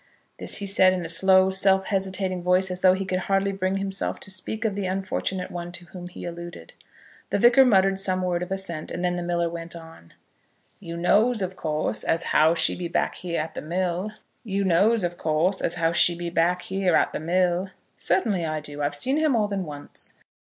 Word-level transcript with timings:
This 0.39 0.55
he 0.57 0.65
said 0.65 0.93
in 0.93 1.05
a 1.05 1.07
slow, 1.07 1.51
half 1.51 1.85
hesitating 1.85 2.41
voice, 2.41 2.71
as 2.71 2.81
though 2.81 2.95
he 2.95 3.05
could 3.05 3.19
hardly 3.29 3.51
bring 3.51 3.77
himself 3.77 4.19
to 4.21 4.31
speak 4.31 4.65
of 4.65 4.73
the 4.73 4.87
unfortunate 4.87 5.51
one 5.51 5.71
to 5.73 5.85
whom 5.85 6.07
he 6.07 6.25
alluded. 6.25 6.73
The 7.29 7.37
Vicar 7.37 7.63
muttered 7.63 7.99
some 7.99 8.23
word 8.23 8.41
of 8.41 8.51
assent, 8.51 8.89
and 8.89 9.05
then 9.05 9.15
the 9.15 9.21
miller 9.21 9.47
went 9.47 9.75
on. 9.75 10.15
"You 10.79 10.97
knows, 10.97 11.43
of 11.43 11.55
course, 11.55 12.03
as 12.03 12.23
how 12.33 12.55
she 12.55 12.75
be 12.75 12.87
back 12.87 13.13
here 13.13 13.39
at 13.39 13.53
the 13.53 13.61
mill?" 13.61 14.13
"Certainly 17.95 18.45
I 18.45 18.59
do. 18.59 18.81
I've 18.81 18.95
seen 18.95 19.17
her 19.19 19.29
more 19.29 19.47
than 19.49 19.63
once." 19.65 20.15